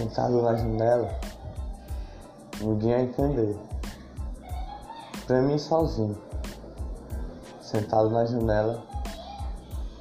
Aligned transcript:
Sentado 0.00 0.40
na 0.40 0.56
janela, 0.56 1.10
ninguém 2.58 2.94
a 2.94 3.02
entender. 3.02 3.54
Pra 5.26 5.42
mim 5.42 5.58
sozinho. 5.58 6.16
Sentado 7.60 8.08
na 8.08 8.24
janela, 8.24 8.82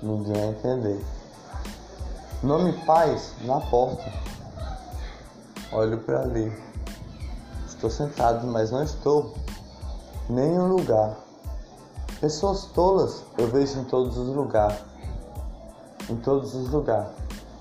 ninguém 0.02 0.42
a 0.42 0.46
entender. 0.48 1.06
Nome 2.42 2.72
paz 2.86 3.34
na 3.42 3.60
porta. 3.60 4.10
Olho 5.74 5.98
para 5.98 6.22
ali. 6.22 6.50
Estou 7.68 7.90
sentado, 7.90 8.48
mas 8.48 8.72
não 8.72 8.82
estou 8.82 9.34
em 10.30 10.34
nenhum 10.34 10.70
lugar. 10.70 11.18
Pessoas 12.22 12.68
tolas 12.68 13.22
eu 13.38 13.50
vejo 13.50 13.78
em 13.78 13.84
todos 13.84 14.18
os 14.18 14.34
lugares. 14.34 14.80
Em 16.10 16.16
todos 16.16 16.56
os 16.56 16.70
lugares. 16.70 17.12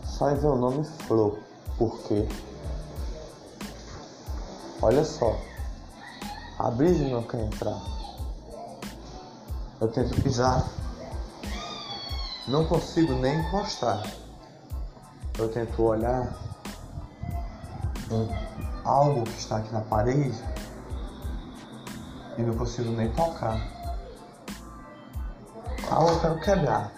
Só 0.04 0.30
em 0.30 0.36
ver 0.36 0.46
o 0.46 0.56
nome 0.56 0.84
Flor. 0.84 1.47
Por 1.78 1.96
quê? 2.00 2.26
Olha 4.82 5.04
só. 5.04 5.38
A 6.58 6.70
brisa 6.72 7.04
não 7.04 7.22
quer 7.22 7.40
entrar. 7.44 7.80
Eu 9.80 9.86
tento 9.86 10.20
pisar. 10.20 10.68
Não 12.48 12.66
consigo 12.66 13.12
nem 13.14 13.38
encostar. 13.38 14.02
Eu 15.38 15.48
tento 15.52 15.80
olhar 15.80 16.36
um, 18.10 18.28
algo 18.84 19.22
que 19.22 19.38
está 19.38 19.58
aqui 19.58 19.72
na 19.72 19.82
parede 19.82 20.36
e 22.36 22.42
não 22.42 22.56
consigo 22.56 22.90
nem 22.90 23.12
tocar. 23.12 23.56
Algo 25.88 26.10
eu 26.10 26.20
quero 26.20 26.40
quebrar. 26.40 26.97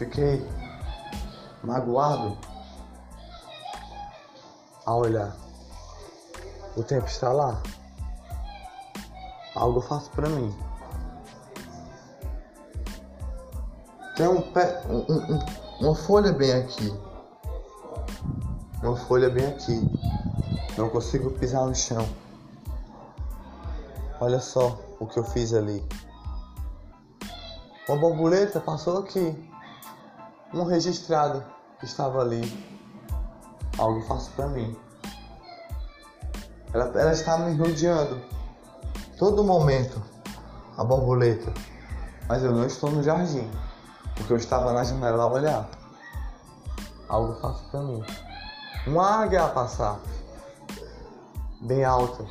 Fiquei 0.00 0.42
magoado 1.62 2.34
a 4.86 4.94
olhar. 4.94 5.36
O 6.74 6.82
tempo 6.82 7.06
está 7.06 7.30
lá. 7.30 7.62
Algo 9.54 9.76
eu 9.76 9.82
faço 9.82 10.10
pra 10.12 10.26
mim. 10.30 10.56
Tem 14.16 14.26
um 14.26 14.40
pé, 14.40 14.82
um, 14.88 15.34
um, 15.34 15.38
uma 15.82 15.94
folha 15.94 16.32
bem 16.32 16.52
aqui. 16.54 16.98
Uma 18.82 18.96
folha 18.96 19.28
bem 19.28 19.48
aqui. 19.48 19.86
Não 20.78 20.88
consigo 20.88 21.30
pisar 21.32 21.66
no 21.66 21.74
chão. 21.74 22.08
Olha 24.18 24.40
só 24.40 24.80
o 24.98 25.06
que 25.06 25.18
eu 25.18 25.24
fiz 25.24 25.52
ali. 25.52 25.86
Uma 27.86 27.98
borboleta 27.98 28.60
passou 28.60 28.96
aqui 28.96 29.49
um 30.52 30.64
registrado 30.64 31.44
que 31.78 31.84
estava 31.84 32.20
ali. 32.20 32.42
Algo 33.78 34.00
faço 34.02 34.30
para 34.32 34.48
mim. 34.48 34.76
Ela, 36.72 36.86
ela 36.98 37.12
está 37.12 37.38
me 37.38 37.56
rodeando 37.56 38.20
todo 39.18 39.42
momento 39.42 40.02
a 40.76 40.84
borboleta, 40.84 41.52
mas 42.28 42.42
eu 42.42 42.52
não 42.52 42.64
estou 42.64 42.90
no 42.90 43.02
jardim 43.02 43.50
porque 44.20 44.32
eu 44.34 44.36
estava 44.36 44.72
na 44.72 44.84
janela 44.84 45.24
a 45.24 45.26
olhar. 45.26 45.68
Algo 47.08 47.34
faço 47.40 47.64
para 47.70 47.80
mim. 47.80 48.04
Uma 48.86 49.22
águia 49.22 49.44
a 49.44 49.48
passar 49.48 49.98
bem 51.62 51.84
alta 51.84 52.24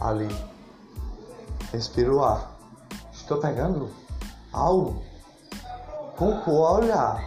ali. 0.00 0.28
Respiro 1.72 2.16
o 2.16 2.24
ar. 2.24 2.52
Estou 3.12 3.38
pegando 3.38 3.90
algo 4.52 5.02
com 6.16 6.32
o 6.46 6.60
olhar. 6.60 7.22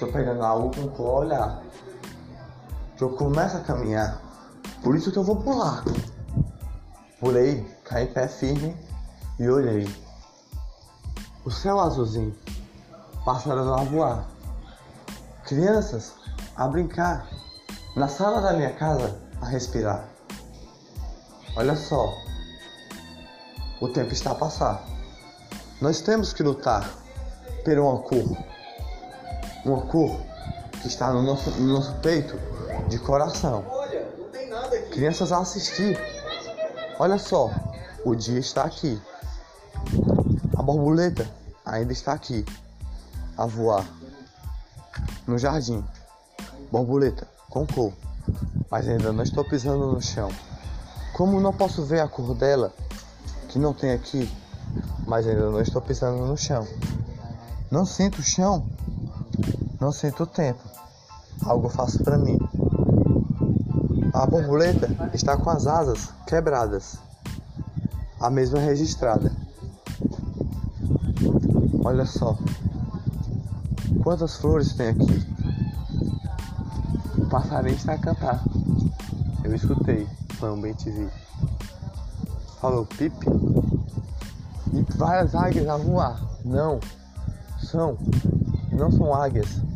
Estou 0.00 0.14
pegando 0.14 0.42
algo 0.42 0.70
com 0.92 1.02
o 1.02 1.14
olhar. 1.14 1.62
Que 2.96 3.04
eu 3.04 3.10
começo 3.10 3.58
a 3.58 3.60
caminhar. 3.60 4.18
Por 4.82 4.96
isso 4.96 5.12
que 5.12 5.18
eu 5.18 5.22
vou 5.22 5.36
pular. 5.36 5.84
Pulei, 7.20 7.62
caí 7.84 8.06
pé 8.06 8.26
firme 8.26 8.74
e 9.38 9.46
olhei. 9.46 9.86
O 11.44 11.50
céu 11.50 11.78
azulzinho. 11.78 12.34
Pássaros 13.26 13.68
a 13.68 13.84
voar. 13.84 14.26
Crianças 15.44 16.14
a 16.56 16.66
brincar. 16.66 17.28
Na 17.94 18.08
sala 18.08 18.40
da 18.40 18.54
minha 18.54 18.72
casa 18.72 19.20
a 19.42 19.44
respirar. 19.44 20.08
Olha 21.54 21.76
só. 21.76 22.10
O 23.82 23.88
tempo 23.88 24.14
está 24.14 24.30
a 24.30 24.34
passar. 24.34 24.82
Nós 25.78 26.00
temos 26.00 26.32
que 26.32 26.42
lutar 26.42 26.88
por 27.62 27.78
uma 27.78 27.98
cor 27.98 28.59
uma 29.64 29.82
cor 29.82 30.20
que 30.80 30.88
está 30.88 31.12
no 31.12 31.22
nosso, 31.22 31.50
no 31.50 31.74
nosso 31.74 31.94
peito 31.96 32.38
de 32.88 32.98
coração. 32.98 33.64
Crianças 34.90 35.32
a 35.32 35.38
assistir. 35.38 35.98
Olha 36.98 37.18
só, 37.18 37.50
o 38.04 38.14
dia 38.14 38.38
está 38.38 38.64
aqui. 38.64 39.00
A 40.56 40.62
borboleta 40.62 41.28
ainda 41.64 41.92
está 41.92 42.12
aqui 42.12 42.44
a 43.36 43.46
voar 43.46 43.86
no 45.26 45.38
jardim. 45.38 45.84
Borboleta 46.70 47.26
com 47.48 47.66
cor, 47.66 47.92
mas 48.70 48.88
ainda 48.88 49.12
não 49.12 49.24
estou 49.24 49.44
pisando 49.44 49.86
no 49.86 50.00
chão. 50.00 50.30
Como 51.12 51.40
não 51.40 51.52
posso 51.52 51.84
ver 51.84 52.00
a 52.00 52.08
cor 52.08 52.34
dela, 52.34 52.72
que 53.48 53.58
não 53.58 53.74
tem 53.74 53.92
aqui, 53.92 54.30
mas 55.06 55.26
ainda 55.26 55.50
não 55.50 55.60
estou 55.60 55.82
pisando 55.82 56.24
no 56.24 56.36
chão. 56.36 56.66
Não 57.70 57.84
sinto 57.84 58.20
o 58.20 58.22
chão 58.22 58.66
não 59.80 59.90
sinto 59.90 60.26
tempo. 60.26 60.60
Algo 61.42 61.70
faço 61.70 62.04
para 62.04 62.18
mim. 62.18 62.38
A 64.12 64.26
borboleta 64.26 64.88
está 65.14 65.38
com 65.38 65.48
as 65.48 65.66
asas 65.66 66.10
quebradas. 66.26 66.98
A 68.20 68.28
mesma 68.28 68.58
registrada. 68.58 69.32
Olha 71.82 72.04
só. 72.04 72.36
Quantas 74.02 74.36
flores 74.36 74.74
tem 74.74 74.88
aqui? 74.88 75.26
O 77.16 77.26
passarinho 77.26 77.74
está 77.74 77.94
a 77.94 77.98
cantar. 77.98 78.44
Eu 79.42 79.54
escutei. 79.54 80.06
Foi 80.34 80.50
um 80.50 80.60
bem 80.60 80.74
TV. 80.74 81.08
Falou 82.60 82.84
pipe. 82.84 83.26
E 84.74 84.82
várias 84.94 85.34
águias 85.34 85.66
a 85.66 85.78
voar. 85.78 86.20
Não. 86.44 86.78
São. 87.62 87.96
Não 88.70 88.92
são 88.92 89.14
águias 89.14 89.69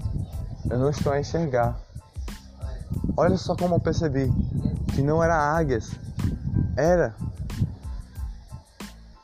eu 0.70 0.78
não 0.78 0.90
estou 0.90 1.12
a 1.12 1.20
enxergar. 1.20 1.78
Olha 3.16 3.36
só 3.36 3.54
como 3.54 3.74
eu 3.74 3.80
percebi 3.80 4.32
que 4.94 5.02
não 5.02 5.22
era 5.22 5.36
águias, 5.36 5.92
era 6.76 7.14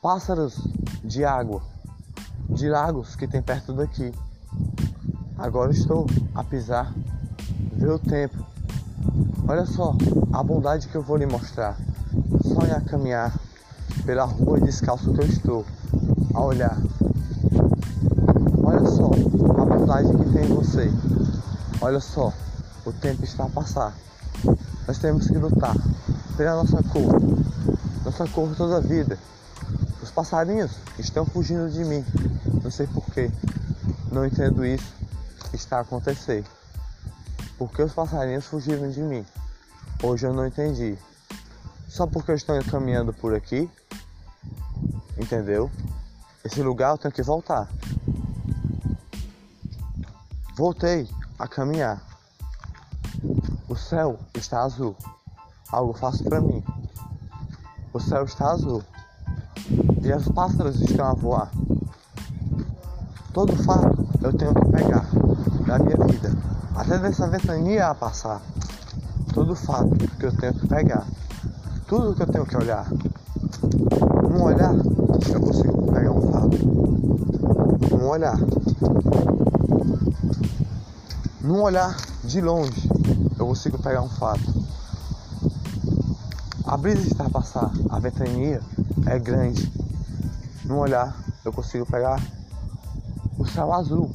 pássaros 0.02 0.56
de 1.04 1.24
água, 1.24 1.62
de 2.48 2.68
lagos 2.68 3.16
que 3.16 3.26
tem 3.26 3.42
perto 3.42 3.72
daqui. 3.72 4.12
Agora 5.38 5.72
estou 5.72 6.06
a 6.34 6.44
pisar, 6.44 6.92
ver 7.72 7.90
o 7.90 7.98
tempo. 7.98 8.44
Olha 9.48 9.66
só 9.66 9.96
a 10.32 10.42
bondade 10.42 10.88
que 10.88 10.94
eu 10.96 11.02
vou 11.02 11.16
lhe 11.16 11.26
mostrar. 11.26 11.76
Só 12.44 12.66
em 12.66 12.70
a 12.70 12.80
caminhar 12.80 13.34
pela 14.04 14.24
rua 14.24 14.60
descalço 14.60 15.12
que 15.12 15.20
eu 15.20 15.26
estou, 15.26 15.64
a 16.34 16.40
olhar. 16.40 16.76
Olha 18.62 18.84
só 18.86 19.06
a 19.06 19.64
bondade 19.64 20.08
que 20.16 20.32
tem 20.32 20.44
em 20.44 20.54
você. 20.54 20.90
Olha 21.82 21.98
só, 21.98 22.30
o 22.84 22.92
tempo 22.92 23.24
está 23.24 23.44
a 23.44 23.48
passar. 23.48 23.94
Nós 24.86 24.98
temos 24.98 25.26
que 25.26 25.38
lutar 25.38 25.74
pela 26.36 26.56
nossa 26.56 26.82
cor, 26.82 27.18
nossa 28.04 28.28
cor 28.28 28.54
toda 28.54 28.76
a 28.76 28.80
vida. 28.80 29.18
Os 30.02 30.10
passarinhos 30.10 30.72
estão 30.98 31.24
fugindo 31.24 31.70
de 31.70 31.82
mim. 31.84 32.04
Não 32.62 32.70
sei 32.70 32.86
porquê. 32.86 33.30
Não 34.12 34.26
entendo 34.26 34.64
isso. 34.64 34.92
Está 35.54 35.78
a 35.78 35.80
acontecer. 35.80 36.44
Por 37.56 37.70
que 37.70 37.82
os 37.82 37.94
passarinhos 37.94 38.44
fugiram 38.44 38.90
de 38.90 39.00
mim? 39.00 39.24
Hoje 40.02 40.26
eu 40.26 40.34
não 40.34 40.46
entendi. 40.46 40.98
Só 41.88 42.06
porque 42.06 42.30
eu 42.30 42.36
estou 42.36 42.62
caminhando 42.64 43.14
por 43.14 43.34
aqui? 43.34 43.70
Entendeu? 45.16 45.70
Esse 46.44 46.62
lugar 46.62 46.90
eu 46.92 46.98
tenho 46.98 47.14
que 47.14 47.22
voltar. 47.22 47.68
Voltei 50.56 51.08
a 51.40 51.48
caminhar. 51.48 52.02
O 53.66 53.74
céu 53.74 54.18
está 54.34 54.62
azul. 54.62 54.94
Algo 55.72 55.94
fácil 55.94 56.26
para 56.26 56.40
mim. 56.40 56.62
O 57.94 57.98
céu 57.98 58.24
está 58.24 58.50
azul. 58.50 58.82
E 60.02 60.12
os 60.12 60.28
pássaros 60.28 60.78
estão 60.82 61.06
a 61.06 61.14
voar. 61.14 61.50
Todo 63.32 63.56
fato 63.64 64.06
eu 64.22 64.32
tenho 64.34 64.52
que 64.54 64.66
pegar 64.66 65.06
da 65.66 65.78
minha 65.78 65.96
vida. 66.06 66.30
Até 66.76 66.98
dessa 66.98 67.26
ventania 67.26 67.88
a 67.88 67.94
passar. 67.94 68.42
Todo 69.32 69.56
fato 69.56 69.96
que 70.18 70.26
eu 70.26 70.36
tenho 70.36 70.52
que 70.52 70.66
pegar. 70.66 71.06
Tudo 71.86 72.14
que 72.14 72.22
eu 72.22 72.26
tenho 72.26 72.44
que 72.44 72.56
olhar. 72.56 72.86
Um 74.30 74.42
olhar, 74.42 74.74
eu 74.74 75.40
consigo 75.40 75.90
pegar 75.90 76.10
um 76.10 76.30
fato. 76.30 77.96
Um 77.96 78.08
olhar. 78.08 78.36
Num 81.42 81.62
olhar 81.62 81.96
de 82.22 82.38
longe, 82.38 82.86
eu 83.38 83.46
consigo 83.46 83.78
pegar 83.78 84.02
um 84.02 84.10
fato. 84.10 84.42
A 86.66 86.76
brisa 86.76 87.24
a 87.24 87.30
passar, 87.30 87.72
a 87.88 87.98
ventania 87.98 88.60
é 89.06 89.18
grande. 89.18 89.72
Num 90.66 90.78
olhar, 90.78 91.16
eu 91.42 91.50
consigo 91.50 91.86
pegar 91.86 92.22
o 93.38 93.46
céu 93.46 93.72
azul, 93.72 94.14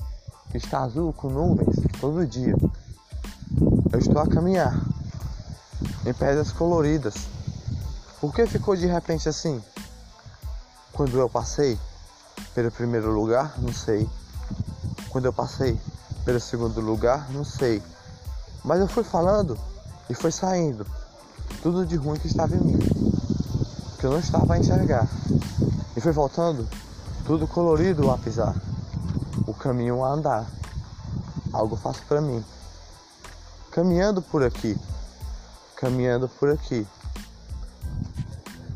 que 0.51 0.57
está 0.57 0.83
azul 0.83 1.11
com 1.13 1.29
nuvens 1.29 1.75
todo 1.99 2.27
dia. 2.27 2.55
Eu 3.91 3.97
estou 3.97 4.21
a 4.21 4.27
caminhar 4.27 4.79
em 6.05 6.13
pedras 6.13 6.51
coloridas. 6.51 7.15
Por 8.21 8.35
que 8.35 8.45
ficou 8.45 8.75
de 8.75 8.85
repente 8.85 9.27
assim? 9.27 9.59
Quando 10.93 11.17
eu 11.17 11.27
passei 11.27 11.75
pelo 12.53 12.69
primeiro 12.69 13.11
lugar, 13.11 13.55
não 13.57 13.73
sei. 13.73 14.07
Quando 15.09 15.25
eu 15.25 15.33
passei 15.33 15.75
pelo 16.25 16.39
segundo 16.39 16.81
lugar, 16.81 17.31
não 17.31 17.45
sei. 17.45 17.81
Mas 18.63 18.79
eu 18.81 18.87
fui 18.87 19.03
falando 19.03 19.57
e 20.09 20.15
foi 20.15 20.31
saindo 20.31 20.85
tudo 21.61 21.85
de 21.85 21.95
ruim 21.95 22.17
que 22.17 22.27
estava 22.27 22.55
em 22.55 22.59
mim, 22.59 22.79
que 23.99 24.05
eu 24.05 24.11
não 24.11 24.19
estava 24.19 24.55
a 24.55 24.59
enxergar. 24.59 25.07
E 25.95 26.01
foi 26.01 26.11
voltando 26.11 26.67
tudo 27.25 27.47
colorido 27.47 28.09
a 28.09 28.17
pisar, 28.17 28.55
o 29.47 29.53
caminho 29.53 30.03
a 30.03 30.09
andar. 30.09 30.45
Algo 31.53 31.75
fácil 31.75 32.03
para 32.07 32.19
mim. 32.19 32.43
Caminhando 33.71 34.21
por 34.21 34.43
aqui, 34.43 34.77
caminhando 35.75 36.27
por 36.27 36.49
aqui. 36.49 36.85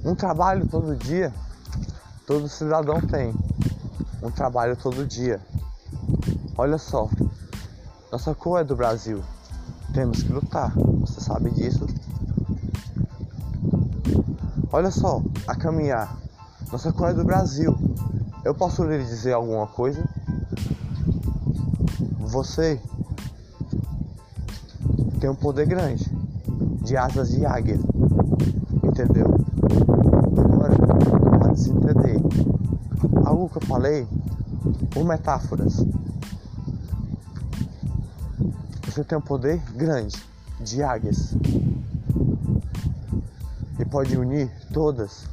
Um 0.05 0.15
trabalho 0.15 0.67
todo 0.67 0.95
dia, 0.95 1.33
todo 2.27 2.47
cidadão 2.47 3.01
tem. 3.01 3.33
Um 4.21 4.29
trabalho 4.29 4.75
todo 4.75 5.05
dia. 5.05 5.41
Olha 6.57 6.77
só, 6.77 7.09
nossa 8.11 8.33
cor 8.33 8.59
é 8.59 8.63
do 8.63 8.75
Brasil. 8.75 9.21
Temos 9.93 10.23
que 10.23 10.31
lutar, 10.31 10.73
você 10.75 11.21
sabe 11.21 11.51
disso. 11.51 11.85
Olha 14.71 14.89
só, 14.89 15.21
a 15.47 15.55
caminhar. 15.55 16.17
Nossa 16.71 16.91
cor 16.91 17.09
é 17.09 17.13
do 17.13 17.23
Brasil. 17.23 17.77
Eu 18.43 18.55
posso 18.55 18.83
lhe 18.83 18.97
dizer 19.03 19.33
alguma 19.33 19.67
coisa? 19.67 20.03
Você 22.19 22.81
tem 25.19 25.29
um 25.29 25.35
poder 25.35 25.67
grande 25.67 26.09
de 26.83 26.97
asas 26.97 27.29
de 27.29 27.45
águia. 27.45 27.79
Entendeu? 28.83 29.27
Agora, 30.37 30.75
pode 31.39 31.59
se 31.59 31.69
entender. 31.69 32.19
Algo 33.23 33.49
que 33.49 33.57
eu 33.57 33.67
falei 33.67 34.07
por 34.89 35.05
metáforas. 35.05 35.85
Você 38.99 39.05
tem 39.05 39.17
um 39.17 39.21
poder 39.21 39.61
grande 39.77 40.21
de 40.59 40.83
águias 40.83 41.33
e 43.79 43.85
pode 43.85 44.17
unir 44.17 44.51
todas 44.73 45.23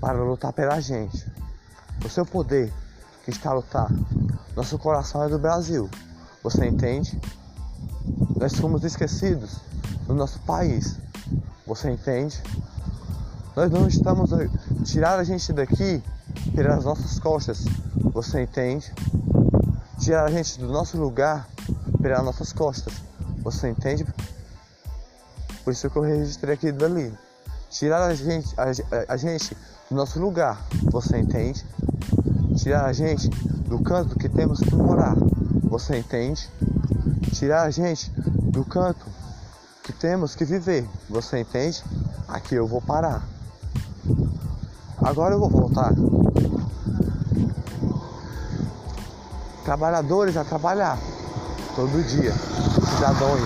para 0.00 0.24
lutar 0.24 0.54
pela 0.54 0.80
gente. 0.80 1.30
O 2.02 2.08
seu 2.08 2.24
poder 2.24 2.72
que 3.22 3.30
está 3.30 3.50
a 3.50 3.56
lutar. 3.56 3.90
Nosso 4.56 4.78
coração 4.78 5.22
é 5.22 5.28
do 5.28 5.38
Brasil. 5.38 5.86
Você 6.42 6.66
entende? 6.66 7.20
Nós 8.40 8.54
fomos 8.54 8.82
esquecidos 8.84 9.58
no 10.08 10.14
nosso 10.14 10.40
país. 10.40 10.96
Você 11.66 11.90
entende? 11.90 12.42
Nós 13.54 13.70
não 13.70 13.86
estamos 13.86 14.32
a 14.32 14.48
tirar 14.82 15.18
a 15.18 15.24
gente 15.24 15.52
daqui 15.52 16.02
pelas 16.54 16.86
nossas 16.86 17.18
costas. 17.18 17.66
Você 18.14 18.40
entende? 18.40 18.90
Tirar 19.98 20.24
a 20.24 20.30
gente 20.30 20.58
do 20.58 20.68
nosso 20.68 20.96
lugar 20.96 21.46
pelas 22.04 22.22
nossas 22.22 22.52
costas. 22.52 22.92
Você 23.38 23.70
entende? 23.70 24.06
Por 25.64 25.72
isso 25.72 25.88
que 25.88 25.96
eu 25.96 26.02
registrei 26.02 26.52
aqui 26.52 26.70
dali. 26.70 27.10
Tirar 27.70 28.04
a 28.04 28.14
gente, 28.14 28.54
a, 28.60 29.14
a 29.14 29.16
gente 29.16 29.56
do 29.88 29.96
nosso 29.96 30.20
lugar. 30.20 30.62
Você 30.90 31.16
entende? 31.16 31.64
Tirar 32.56 32.84
a 32.84 32.92
gente 32.92 33.30
do 33.30 33.82
canto 33.82 34.18
que 34.18 34.28
temos 34.28 34.60
que 34.60 34.74
morar. 34.74 35.16
Você 35.62 35.96
entende? 35.96 36.46
Tirar 37.32 37.62
a 37.62 37.70
gente 37.70 38.10
do 38.10 38.66
canto 38.66 39.06
que 39.82 39.94
temos 39.94 40.34
que 40.34 40.44
viver. 40.44 40.86
Você 41.08 41.38
entende? 41.38 41.82
Aqui 42.28 42.54
eu 42.54 42.66
vou 42.66 42.82
parar. 42.82 43.26
Agora 44.98 45.34
eu 45.34 45.40
vou 45.40 45.48
voltar. 45.48 45.94
Trabalhadores 49.64 50.36
a 50.36 50.44
trabalhar 50.44 50.98
todo 51.74 52.06
dia. 52.06 52.32
Cidadãos 52.32 53.40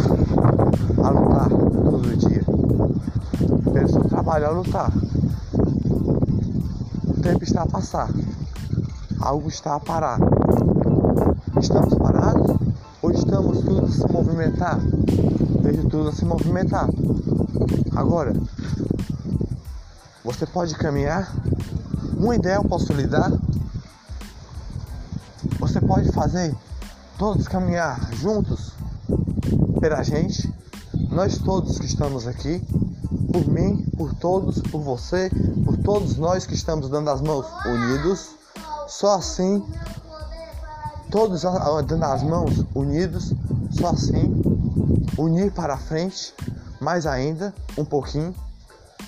a 1.03 1.11
lutar 1.11 1.49
todo 1.49 2.17
dia. 2.17 2.45
Pessoas 3.73 4.05
a 4.05 4.09
trabalhar 4.09 4.49
a 4.49 4.51
lutar. 4.51 4.93
O 7.07 7.21
tempo 7.23 7.43
está 7.43 7.63
a 7.63 7.67
passar. 7.67 8.11
Algo 9.21 9.49
está 9.49 9.77
a 9.77 9.81
parar. 9.81 10.19
Estamos 11.59 11.95
parados? 11.95 12.57
Ou 13.01 13.11
estamos 13.13 13.61
tudo 13.61 13.87
a 13.87 13.89
se 13.89 14.13
movimentar? 14.13 14.79
Vejo 15.63 15.89
tudo 15.89 16.11
a 16.11 16.13
se 16.13 16.25
movimentar. 16.25 16.89
Agora, 17.97 18.35
você 20.23 20.45
pode 20.45 20.75
caminhar? 20.75 21.33
Uma 22.19 22.37
ideia 22.37 22.57
eu 22.57 22.65
posso 22.65 22.93
lhe 22.93 23.07
dar? 23.07 23.33
Você 25.59 25.81
pode 25.81 26.13
fazer 26.13 26.55
todos 27.19 27.49
caminhar 27.49 28.15
juntos 28.15 28.73
pela 29.81 30.05
gente, 30.05 30.55
nós 31.11 31.37
todos 31.37 31.77
que 31.77 31.87
estamos 31.87 32.29
aqui, 32.29 32.63
por 33.33 33.45
mim, 33.49 33.85
por 33.97 34.15
todos, 34.15 34.63
por 34.63 34.81
você, 34.81 35.29
por 35.65 35.77
todos 35.79 36.17
nós 36.17 36.47
que 36.47 36.55
estamos 36.55 36.89
dando 36.89 37.11
as 37.11 37.21
mãos 37.21 37.45
unidos, 37.67 38.37
só 38.87 39.17
assim, 39.17 39.67
todos 41.11 41.43
dando 41.43 42.05
as 42.05 42.23
mãos 42.23 42.65
unidos, 42.73 43.35
só 43.73 43.89
assim, 43.89 44.41
unir 45.19 45.51
para 45.51 45.77
frente, 45.77 46.33
mais 46.81 47.05
ainda, 47.05 47.53
um 47.77 47.85
pouquinho, 47.85 48.33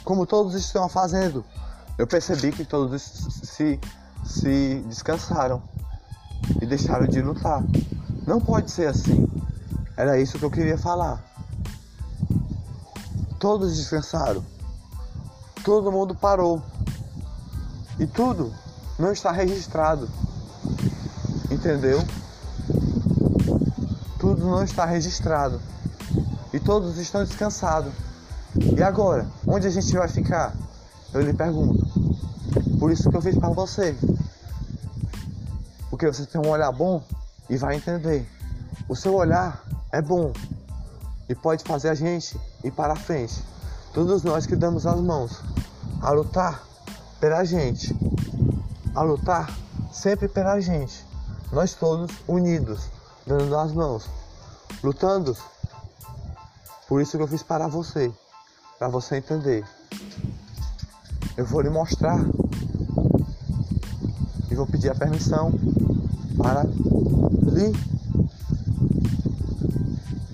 como 0.03 0.27
todos 0.27 0.57
estão 0.57 0.89
fazendo. 0.89 1.45
Eu 1.97 2.09
percebi 2.09 2.51
que 2.51 2.65
todos 2.65 3.01
se, 3.03 3.79
se 4.25 4.83
descansaram 4.89 5.63
e 6.61 6.67
deixaram 6.67 7.07
de 7.07 7.21
lutar. 7.23 7.63
Não 8.31 8.41
pode 8.41 8.71
ser 8.71 8.87
assim. 8.87 9.29
Era 9.97 10.17
isso 10.17 10.39
que 10.39 10.45
eu 10.45 10.53
queria 10.53 10.79
falar. 10.79 11.21
Todos 13.41 13.77
descansaram. 13.77 14.45
Todo 15.65 15.91
mundo 15.91 16.15
parou. 16.15 16.63
E 17.99 18.07
tudo 18.07 18.55
não 18.97 19.11
está 19.11 19.33
registrado. 19.33 20.09
Entendeu? 21.51 22.01
Tudo 24.21 24.47
não 24.47 24.63
está 24.63 24.85
registrado. 24.85 25.61
E 26.53 26.61
todos 26.61 26.99
estão 26.99 27.25
descansados. 27.25 27.93
E 28.77 28.81
agora? 28.81 29.27
Onde 29.45 29.67
a 29.67 29.71
gente 29.71 29.93
vai 29.93 30.07
ficar? 30.07 30.55
Eu 31.13 31.21
lhe 31.23 31.35
pergunto. 31.35 31.85
Por 32.79 32.93
isso 32.93 33.11
que 33.11 33.17
eu 33.17 33.23
fiz 33.23 33.37
para 33.37 33.49
você. 33.49 33.99
Porque 35.91 36.07
você 36.07 36.25
tem 36.27 36.41
um 36.41 36.49
olhar 36.49 36.71
bom 36.71 37.03
e 37.51 37.57
vai 37.57 37.77
entender. 37.77 38.27
O 38.89 38.95
seu 38.95 39.15
olhar 39.15 39.63
é 39.93 40.01
bom 40.01 40.33
e 41.29 41.35
pode 41.35 41.65
fazer 41.65 41.89
a 41.91 41.95
gente 41.95 42.41
ir 42.65 42.71
para 42.71 42.93
a 42.93 42.97
frente. 42.97 43.43
Todos 43.93 44.23
nós 44.23 44.47
que 44.47 44.55
damos 44.55 44.87
as 44.87 45.01
mãos 45.01 45.43
a 46.01 46.11
lutar 46.13 46.63
pela 47.19 47.45
gente, 47.45 47.95
a 48.95 49.03
lutar 49.03 49.53
sempre 49.93 50.29
pela 50.29 50.61
gente. 50.61 51.05
Nós 51.53 51.75
todos 51.75 52.11
unidos, 52.29 52.89
dando 53.27 53.57
as 53.59 53.73
mãos, 53.73 54.09
lutando. 54.83 55.37
Por 56.89 57.03
isso 57.03 57.17
que 57.17 57.23
eu 57.23 57.29
fiz 57.29 57.43
para 57.43 57.67
você, 57.67 58.13
para 58.79 58.89
você 58.89 59.17
entender. 59.17 59.65
Eu 61.37 61.45
vou 61.45 61.61
lhe 61.61 61.71
mostrar 61.71 62.19
e 64.49 64.55
vou 64.55 64.67
pedir 64.67 64.91
a 64.91 64.95
permissão 64.95 65.53
para 66.43 66.63
lhe 66.63 67.73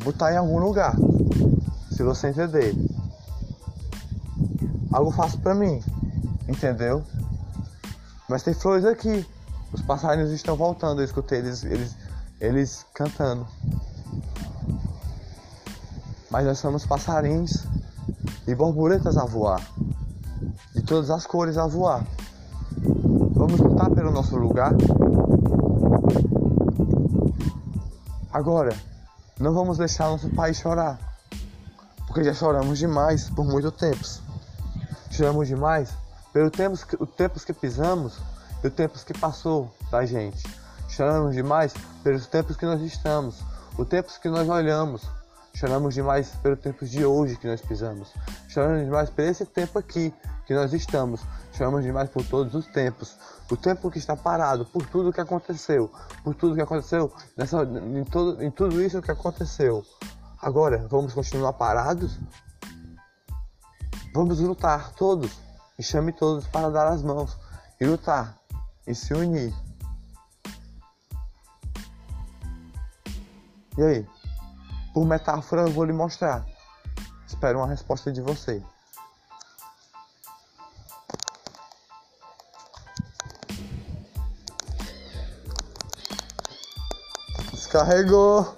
botar 0.05 0.33
em 0.33 0.37
algum 0.37 0.59
lugar. 0.59 0.95
Se 1.91 2.03
você 2.03 2.29
entender. 2.29 2.75
Algo 4.93 5.11
fácil 5.11 5.41
para 5.41 5.55
mim, 5.55 5.83
entendeu? 6.49 7.03
Mas 8.29 8.43
tem 8.43 8.55
flores 8.55 8.85
aqui. 8.85 9.27
Os 9.73 9.83
passarinhos 9.83 10.31
estão 10.31 10.57
voltando, 10.57 11.01
eu 11.01 11.05
escutei 11.05 11.41
eles, 11.41 11.65
eles, 11.65 11.97
eles 12.41 12.87
cantando. 12.95 13.47
Mas 16.31 16.47
nós 16.47 16.59
somos 16.59 16.87
passarinhos 16.87 17.67
e 18.47 18.55
borboletas 18.55 19.17
a 19.17 19.25
voar. 19.25 19.61
De 20.75 20.83
todas 20.83 21.11
as 21.11 21.27
cores 21.27 21.59
a 21.59 21.67
voar. 21.67 22.07
Vamos 23.33 23.61
lutar 23.61 23.91
pelo 23.91 24.11
nosso 24.11 24.37
lugar. 24.37 24.73
Agora, 28.37 28.77
não 29.41 29.55
vamos 29.55 29.79
deixar 29.79 30.11
nosso 30.11 30.29
país 30.29 30.59
chorar, 30.59 30.99
porque 32.07 32.23
já 32.23 32.35
choramos 32.35 32.79
demais 32.79 33.31
por 33.31 33.47
muito 33.47 33.73
tempo. 33.73 34.05
Choramos 35.11 35.49
demais 35.49 35.89
pelos 36.35 36.51
tempos 36.51 36.85
que, 36.85 37.03
os 37.03 37.09
tempos 37.15 37.47
que 37.47 37.55
pisamos 37.55 38.19
e 38.63 38.67
os 38.67 38.75
tempos 38.75 39.03
que 39.05 39.19
passou 39.19 39.75
da 39.91 40.05
gente. 40.05 40.47
Choramos 40.87 41.35
demais 41.35 41.73
pelos 42.05 42.27
tempos 42.27 42.59
que 42.59 42.67
nós 42.67 42.83
estamos, 42.83 43.37
os 43.79 43.89
tempos 43.89 44.19
que 44.19 44.29
nós 44.29 44.47
olhamos. 44.47 45.01
Choramos 45.57 45.95
demais 45.95 46.29
pelos 46.43 46.61
tempos 46.61 46.91
de 46.91 47.03
hoje 47.07 47.35
que 47.37 47.47
nós 47.47 47.63
pisamos. 47.63 48.13
Choramos 48.47 48.85
demais 48.85 49.09
por 49.09 49.25
esse 49.25 49.47
tempo 49.47 49.79
aqui 49.79 50.13
que 50.45 50.53
nós 50.53 50.71
estamos. 50.75 51.23
Choramos 51.55 51.83
demais 51.83 52.11
por 52.11 52.23
todos 52.27 52.55
os 52.55 52.67
tempos. 52.67 53.17
O 53.51 53.57
tempo 53.57 53.91
que 53.91 53.97
está 53.97 54.15
parado, 54.15 54.67
por 54.67 54.85
tudo 54.85 55.11
que 55.11 55.21
aconteceu. 55.21 55.91
Por 56.23 56.35
tudo 56.35 56.57
que 56.57 56.61
aconteceu, 56.61 57.11
nessa, 57.35 57.63
em, 57.63 58.05
todo, 58.05 58.43
em 58.43 58.51
tudo 58.51 58.83
isso 58.83 59.01
que 59.01 59.11
aconteceu. 59.11 59.83
Agora, 60.43 60.87
vamos 60.91 61.15
continuar 61.15 61.55
parados? 61.55 62.19
Vamos 64.13 64.39
lutar 64.39 64.93
todos. 64.93 65.41
E 65.79 65.83
chame 65.83 66.13
todos 66.13 66.47
para 66.47 66.69
dar 66.69 66.89
as 66.89 67.03
mãos. 67.03 67.35
E 67.81 67.87
lutar. 67.87 68.39
E 68.87 68.95
se 68.95 69.15
unir. 69.15 69.55
E 73.79 73.83
aí? 73.83 74.16
Por 74.97 75.05
metáfora 75.05 75.61
eu 75.61 75.71
vou 75.71 75.85
lhe 75.85 75.93
mostrar. 75.93 76.47
Espero 77.27 77.59
uma 77.59 77.67
resposta 77.67 78.11
de 78.11 78.23
você. 78.23 78.63
Descarregou. 87.53 88.57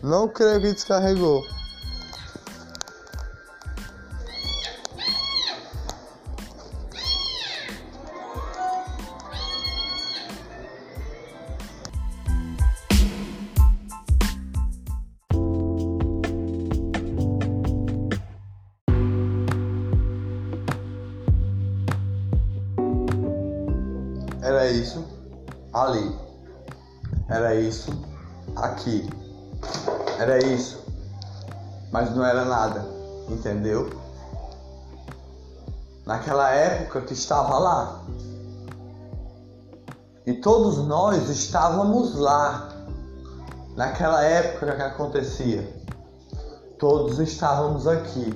Não 0.00 0.28
creio 0.28 0.60
que 0.60 0.72
descarregou. 0.72 1.42
Era 24.50 24.68
isso 24.68 25.04
ali. 25.72 26.18
Era 27.28 27.54
isso 27.54 27.92
aqui. 28.56 29.08
Era 30.18 30.44
isso. 30.44 30.84
Mas 31.92 32.12
não 32.16 32.24
era 32.24 32.44
nada. 32.44 32.84
Entendeu? 33.28 33.88
Naquela 36.04 36.50
época 36.50 37.02
que 37.02 37.12
estava 37.12 37.60
lá. 37.60 38.02
E 40.26 40.32
todos 40.32 40.78
nós 40.78 41.28
estávamos 41.28 42.16
lá. 42.16 42.70
Naquela 43.76 44.24
época 44.24 44.74
que 44.74 44.82
acontecia. 44.82 45.80
Todos 46.76 47.20
estávamos 47.20 47.86
aqui. 47.86 48.34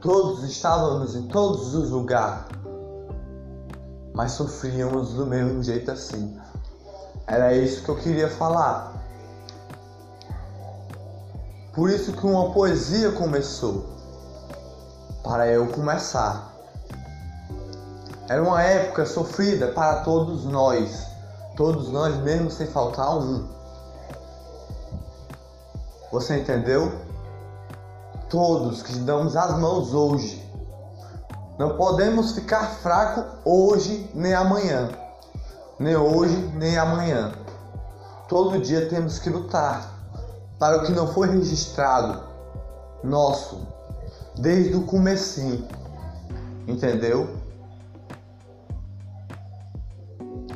Todos 0.00 0.42
estávamos 0.44 1.14
em 1.14 1.28
todos 1.28 1.74
os 1.74 1.90
lugares 1.90 2.61
mas 4.14 4.32
sofríamos 4.32 5.14
do 5.14 5.26
mesmo 5.26 5.62
jeito 5.62 5.90
assim. 5.90 6.38
Era 7.26 7.54
isso 7.54 7.82
que 7.82 7.88
eu 7.88 7.96
queria 7.96 8.28
falar. 8.28 8.92
Por 11.72 11.88
isso 11.88 12.12
que 12.12 12.26
uma 12.26 12.52
poesia 12.52 13.12
começou. 13.12 13.86
Para 15.22 15.46
eu 15.46 15.68
começar. 15.68 16.52
Era 18.28 18.42
uma 18.42 18.62
época 18.62 19.06
sofrida 19.06 19.68
para 19.68 20.02
todos 20.02 20.44
nós. 20.44 21.06
Todos 21.56 21.88
nós 21.90 22.16
mesmo 22.16 22.50
sem 22.50 22.66
faltar 22.66 23.16
um. 23.16 23.48
Você 26.10 26.38
entendeu? 26.38 26.92
Todos 28.28 28.82
que 28.82 28.94
damos 28.98 29.36
as 29.36 29.58
mãos 29.58 29.94
hoje 29.94 30.51
não 31.58 31.76
podemos 31.76 32.32
ficar 32.32 32.66
fraco 32.66 33.24
hoje 33.44 34.10
nem 34.14 34.34
amanhã. 34.34 34.88
Nem 35.78 35.96
hoje 35.96 36.36
nem 36.54 36.78
amanhã. 36.78 37.32
Todo 38.28 38.60
dia 38.60 38.88
temos 38.88 39.18
que 39.18 39.28
lutar 39.28 39.92
para 40.58 40.78
o 40.78 40.86
que 40.86 40.92
não 40.92 41.12
foi 41.12 41.28
registrado 41.28 42.22
nosso 43.04 43.66
desde 44.38 44.74
o 44.74 44.84
comecinho. 44.84 45.66
Entendeu? 46.66 47.36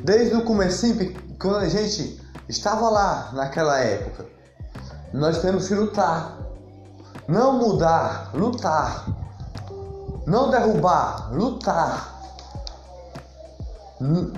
Desde 0.03 0.35
o 0.35 0.43
comecinho, 0.43 1.15
quando 1.37 1.57
a 1.57 1.69
gente 1.69 2.21
estava 2.47 2.89
lá 2.89 3.31
naquela 3.33 3.77
época, 3.79 4.25
nós 5.13 5.41
temos 5.41 5.67
que 5.67 5.75
lutar. 5.75 6.37
Não 7.27 7.59
mudar, 7.59 8.31
lutar 8.33 9.26
não 10.27 10.49
derrubar, 10.49 11.33
lutar, 11.33 12.21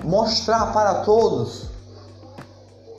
mostrar 0.04 0.72
para 0.72 1.02
todos 1.02 1.64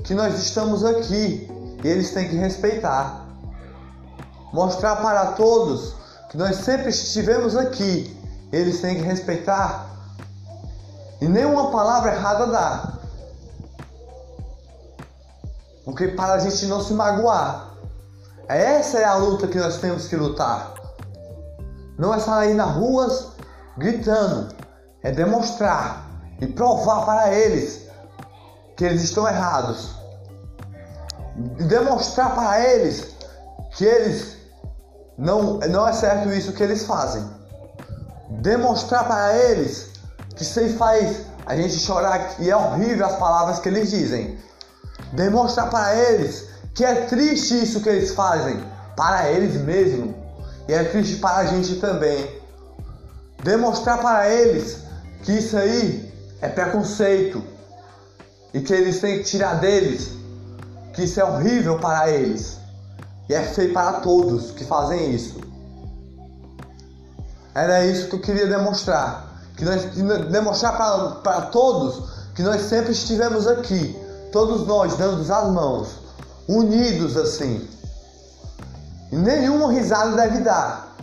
que 0.03 0.13
nós 0.13 0.37
estamos 0.37 0.83
aqui 0.83 1.49
e 1.81 1.87
eles 1.87 2.13
têm 2.13 2.27
que 2.27 2.35
respeitar. 2.35 3.25
Mostrar 4.51 4.97
para 4.97 5.27
todos 5.27 5.95
que 6.29 6.35
nós 6.35 6.57
sempre 6.57 6.89
estivemos 6.89 7.55
aqui, 7.55 8.19
eles 8.51 8.81
têm 8.81 8.95
que 8.95 9.03
respeitar. 9.03 9.89
E 11.21 11.29
nenhuma 11.29 11.71
palavra 11.71 12.13
errada 12.13 12.47
dá. 12.47 12.93
Porque 15.85 16.09
para 16.09 16.33
a 16.33 16.39
gente 16.39 16.65
não 16.65 16.83
se 16.83 16.93
magoar. 16.93 17.69
Essa 18.49 18.99
é 18.99 19.05
a 19.05 19.15
luta 19.15 19.47
que 19.47 19.57
nós 19.57 19.77
temos 19.77 20.09
que 20.09 20.17
lutar. 20.17 20.80
Não 21.97 22.13
é 22.13 22.19
sair 22.19 22.53
nas 22.53 22.75
ruas 22.75 23.27
gritando, 23.77 24.53
é 25.03 25.11
demonstrar 25.11 26.09
e 26.39 26.47
provar 26.47 27.05
para 27.05 27.33
eles 27.33 27.87
que 28.75 28.83
eles 28.83 29.03
estão 29.03 29.27
errados. 29.27 29.95
Demonstrar 31.67 32.33
para 32.35 32.59
eles 32.61 33.15
que 33.71 33.85
eles 33.85 34.37
não, 35.17 35.59
não 35.59 35.87
é 35.87 35.93
certo 35.93 36.29
isso 36.29 36.53
que 36.53 36.63
eles 36.63 36.85
fazem. 36.85 37.23
Demonstrar 38.41 39.07
para 39.07 39.37
eles 39.37 39.91
que 40.35 40.43
isso 40.43 40.77
faz 40.77 41.25
a 41.45 41.55
gente 41.55 41.77
chorar 41.79 42.35
e 42.39 42.49
é 42.49 42.55
horrível 42.55 43.05
as 43.05 43.15
palavras 43.17 43.59
que 43.59 43.69
eles 43.69 43.89
dizem. 43.89 44.37
Demonstrar 45.13 45.69
para 45.69 45.95
eles 45.95 46.49
que 46.73 46.83
é 46.83 47.05
triste 47.05 47.61
isso 47.61 47.81
que 47.81 47.89
eles 47.89 48.11
fazem 48.13 48.63
para 48.95 49.29
eles 49.29 49.61
mesmos 49.61 50.20
e 50.71 50.73
é 50.73 50.85
triste 50.85 51.17
para 51.17 51.39
a 51.39 51.45
gente 51.45 51.75
também. 51.81 52.39
Demonstrar 53.43 53.99
para 53.99 54.29
eles 54.29 54.77
que 55.21 55.33
isso 55.33 55.57
aí 55.57 56.09
é 56.39 56.47
preconceito 56.47 57.43
e 58.53 58.61
que 58.61 58.73
eles 58.73 59.01
têm 59.01 59.17
que 59.17 59.25
tirar 59.25 59.55
deles, 59.55 60.13
que 60.93 61.03
isso 61.03 61.19
é 61.19 61.25
horrível 61.25 61.77
para 61.77 62.09
eles 62.09 62.57
e 63.27 63.33
é 63.33 63.41
feio 63.43 63.73
para 63.73 63.99
todos 63.99 64.51
que 64.51 64.63
fazem 64.63 65.13
isso. 65.13 65.41
Era 67.53 67.85
isso 67.85 68.07
que 68.07 68.15
eu 68.15 68.21
queria 68.21 68.47
demonstrar. 68.47 69.29
Que 69.57 69.65
nós 69.65 69.83
demonstrar 70.31 70.77
para, 70.77 71.15
para 71.15 71.41
todos 71.47 72.09
que 72.33 72.41
nós 72.41 72.61
sempre 72.61 72.93
estivemos 72.93 73.45
aqui, 73.45 73.93
todos 74.31 74.65
nós 74.65 74.95
dando 74.95 75.21
as 75.21 75.51
mãos, 75.51 75.89
unidos 76.47 77.17
assim. 77.17 77.67
Nenhuma 79.11 79.71
risada 79.71 80.15
deve 80.15 80.39
dar. 80.39 80.95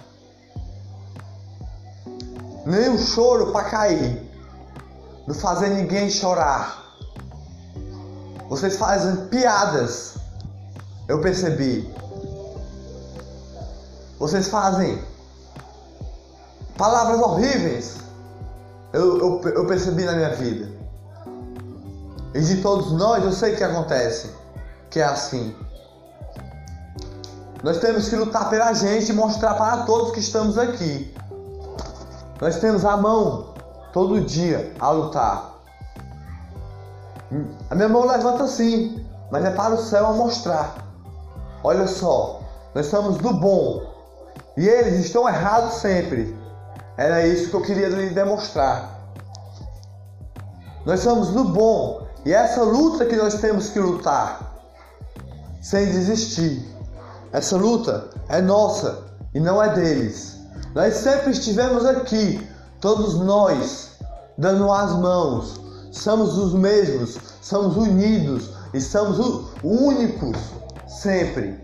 Nem 2.64 2.88
um 2.88 2.98
choro 2.98 3.52
para 3.52 3.68
cair. 3.68 4.28
Não 5.26 5.34
fazer 5.34 5.68
ninguém 5.68 6.08
chorar. 6.08 6.84
Vocês 8.48 8.76
fazem 8.76 9.26
piadas. 9.26 10.14
Eu 11.06 11.20
percebi. 11.20 11.94
Vocês 14.18 14.48
fazem 14.48 15.02
palavras 16.78 17.20
horríveis. 17.20 17.98
Eu, 18.92 19.18
eu, 19.18 19.48
eu 19.50 19.66
percebi 19.66 20.04
na 20.04 20.12
minha 20.12 20.34
vida. 20.34 20.68
E 22.34 22.40
de 22.40 22.62
todos 22.62 22.92
nós 22.92 23.22
eu 23.22 23.32
sei 23.32 23.54
que 23.54 23.62
acontece. 23.62 24.30
Que 24.90 25.00
é 25.00 25.04
assim. 25.04 25.54
Nós 27.62 27.78
temos 27.78 28.08
que 28.08 28.16
lutar 28.16 28.48
pela 28.50 28.72
gente 28.72 29.10
e 29.10 29.14
mostrar 29.14 29.54
para 29.54 29.78
todos 29.78 30.12
que 30.12 30.20
estamos 30.20 30.56
aqui. 30.56 31.14
Nós 32.40 32.56
temos 32.60 32.84
a 32.84 32.96
mão 32.96 33.54
todo 33.92 34.20
dia 34.20 34.72
a 34.78 34.90
lutar. 34.90 35.54
A 37.68 37.74
minha 37.74 37.88
mão 37.88 38.06
levanta 38.06 38.44
assim, 38.44 39.04
mas 39.30 39.44
é 39.44 39.50
para 39.50 39.74
o 39.74 39.82
céu 39.82 40.06
a 40.06 40.12
mostrar. 40.12 40.76
Olha 41.64 41.86
só, 41.88 42.40
nós 42.74 42.86
somos 42.86 43.18
do 43.18 43.34
bom 43.34 43.82
e 44.56 44.66
eles 44.68 45.04
estão 45.04 45.28
errados 45.28 45.74
sempre. 45.74 46.38
Era 46.96 47.26
isso 47.26 47.50
que 47.50 47.56
eu 47.56 47.62
queria 47.62 47.88
lhe 47.88 48.10
demonstrar. 48.10 48.98
Nós 50.86 51.00
somos 51.00 51.28
do 51.30 51.44
bom 51.44 52.06
e 52.24 52.32
é 52.32 52.36
essa 52.36 52.62
luta 52.62 53.04
que 53.04 53.16
nós 53.16 53.34
temos 53.40 53.68
que 53.68 53.80
lutar 53.80 54.54
sem 55.60 55.86
desistir. 55.86 56.77
Essa 57.32 57.56
luta 57.56 58.08
é 58.28 58.40
nossa 58.40 59.04
e 59.34 59.40
não 59.40 59.62
é 59.62 59.74
deles. 59.74 60.38
Nós 60.74 60.94
sempre 60.94 61.32
estivemos 61.32 61.84
aqui, 61.84 62.46
todos 62.80 63.14
nós, 63.20 63.90
dando 64.36 64.70
as 64.72 64.92
mãos. 64.92 65.60
Somos 65.90 66.38
os 66.38 66.54
mesmos, 66.54 67.18
somos 67.42 67.76
unidos 67.76 68.50
e 68.72 68.80
somos 68.80 69.18
únicos 69.62 70.36
sempre. 70.86 71.60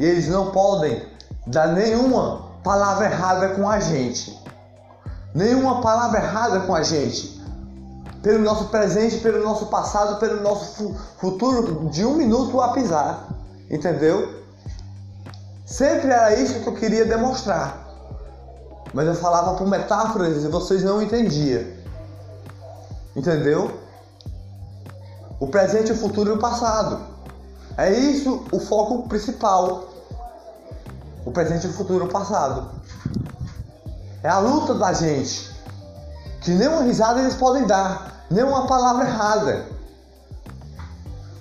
E 0.00 0.04
eles 0.04 0.28
não 0.28 0.50
podem 0.50 1.02
dar 1.46 1.68
nenhuma 1.68 2.48
palavra 2.64 3.06
errada 3.06 3.50
com 3.50 3.68
a 3.68 3.78
gente. 3.78 4.36
Nenhuma 5.34 5.80
palavra 5.80 6.20
errada 6.20 6.60
com 6.60 6.74
a 6.74 6.82
gente. 6.82 7.38
Pelo 8.22 8.40
nosso 8.40 8.64
presente, 8.66 9.18
pelo 9.18 9.44
nosso 9.44 9.66
passado, 9.66 10.18
pelo 10.18 10.42
nosso 10.42 10.94
futuro, 11.18 11.88
de 11.90 12.04
um 12.04 12.14
minuto 12.14 12.60
a 12.60 12.72
pisar. 12.72 13.28
Entendeu? 13.70 14.38
Sempre 15.68 16.10
era 16.10 16.34
isso 16.34 16.60
que 16.60 16.66
eu 16.66 16.74
queria 16.74 17.04
demonstrar. 17.04 17.86
Mas 18.94 19.06
eu 19.06 19.14
falava 19.14 19.54
por 19.54 19.66
metáforas 19.66 20.42
e 20.42 20.48
vocês 20.48 20.82
não 20.82 21.02
entendiam. 21.02 21.62
Entendeu? 23.14 23.78
O 25.38 25.46
presente, 25.46 25.92
o 25.92 25.94
futuro 25.94 26.30
e 26.30 26.34
o 26.36 26.38
passado. 26.38 27.00
É 27.76 27.92
isso 27.92 28.46
o 28.50 28.58
foco 28.58 29.06
principal. 29.08 29.90
O 31.26 31.30
presente, 31.30 31.66
o 31.66 31.72
futuro 31.74 32.06
e 32.06 32.08
o 32.08 32.10
passado. 32.10 32.70
É 34.22 34.28
a 34.30 34.38
luta 34.38 34.72
da 34.72 34.94
gente. 34.94 35.54
Que 36.40 36.52
nenhuma 36.52 36.80
risada 36.80 37.20
eles 37.20 37.34
podem 37.34 37.66
dar. 37.66 38.24
Nenhuma 38.30 38.66
palavra 38.66 39.06
errada. 39.06 39.66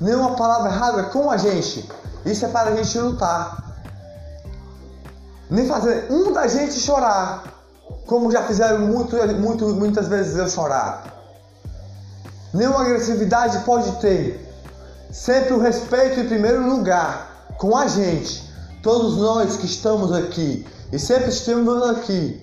Nenhuma 0.01 0.36
palavra 0.36 0.69
errada 0.69 1.03
com 1.03 1.31
a 1.31 1.38
gente. 1.38 1.89
Isso 2.25 2.46
é 2.46 2.50
para 2.50 2.72
a 2.72 2.75
gente 2.75 3.00
lutar 3.00 3.67
nem 5.50 5.68
fazer 5.68 6.08
um 6.10 6.34
da 6.34 6.48
gente 6.48 6.74
chorar, 6.74 7.44
como 8.06 8.32
já 8.32 8.44
fizeram 8.44 8.80
muito, 8.80 9.16
muito, 9.36 9.68
muitas 9.70 10.08
vezes 10.08 10.36
eu 10.36 10.50
chorar. 10.50 11.13
Nenhuma 12.54 12.82
agressividade 12.82 13.60
pode 13.60 13.92
ter. 14.00 14.46
Sempre 15.12 15.54
o 15.54 15.60
respeito 15.60 16.20
em 16.20 16.27
primeiro 16.27 16.68
lugar 16.68 17.56
com 17.58 17.75
a 17.75 17.88
gente, 17.88 18.44
todos 18.84 19.18
nós 19.18 19.56
que 19.56 19.66
estamos 19.66 20.12
aqui 20.12 20.66
e 20.92 21.00
sempre 21.00 21.30
estamos 21.30 21.82
aqui. 21.89 22.42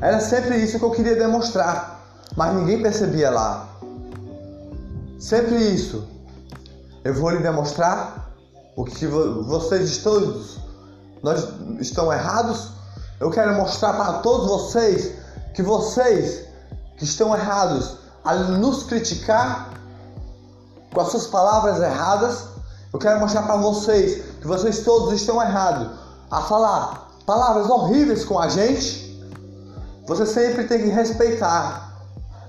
Era 0.00 0.20
sempre 0.20 0.56
isso 0.56 0.78
que 0.78 0.84
eu 0.84 0.90
queria 0.90 1.16
demonstrar, 1.16 2.00
mas 2.36 2.54
ninguém 2.54 2.82
percebia 2.82 3.30
lá. 3.30 3.68
Sempre 5.18 5.56
isso. 5.56 6.06
Eu 7.04 7.14
vou 7.14 7.30
lhe 7.30 7.38
demonstrar 7.38 8.32
o 8.76 8.84
que 8.84 9.06
vocês 9.06 9.98
todos 9.98 10.63
nós 11.24 11.48
estão 11.80 12.12
errados. 12.12 12.68
Eu 13.18 13.30
quero 13.30 13.54
mostrar 13.54 13.94
para 13.94 14.18
todos 14.18 14.46
vocês 14.46 15.14
que 15.54 15.62
vocês 15.62 16.44
que 16.98 17.04
estão 17.04 17.34
errados 17.34 17.96
a 18.22 18.34
nos 18.34 18.82
criticar 18.82 19.70
com 20.92 21.00
as 21.00 21.08
suas 21.08 21.26
palavras 21.26 21.80
erradas, 21.80 22.44
eu 22.92 22.98
quero 22.98 23.18
mostrar 23.18 23.42
para 23.42 23.56
vocês 23.56 24.22
que 24.40 24.46
vocês 24.46 24.84
todos 24.84 25.14
estão 25.14 25.42
errados 25.42 25.88
a 26.30 26.42
falar 26.42 27.08
palavras 27.24 27.70
horríveis 27.70 28.24
com 28.24 28.38
a 28.38 28.48
gente. 28.48 29.02
Você 30.06 30.26
sempre 30.26 30.64
tem 30.64 30.82
que 30.82 30.88
respeitar. 30.88 32.02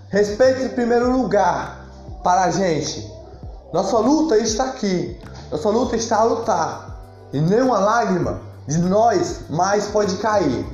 Respeite 0.09 0.63
em 0.63 0.69
primeiro 0.69 1.11
lugar 1.11 1.85
para 2.23 2.43
a 2.43 2.51
gente. 2.51 3.09
Nossa 3.73 3.97
luta 3.99 4.37
está 4.37 4.65
aqui. 4.65 5.19
Nossa 5.49 5.69
luta 5.69 5.95
está 5.95 6.17
a 6.17 6.23
lutar. 6.23 6.99
E 7.31 7.39
nenhuma 7.39 7.79
lágrima 7.79 8.39
de 8.67 8.77
nós 8.79 9.41
mais 9.49 9.87
pode 9.87 10.17
cair. 10.17 10.65